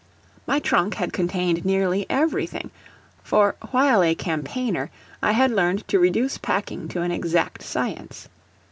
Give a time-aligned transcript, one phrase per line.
[0.47, 2.71] My trunk had contained nearly everything,
[3.21, 4.89] for while a campaigner
[5.21, 8.27] I had learned to reduce packing to an exact science.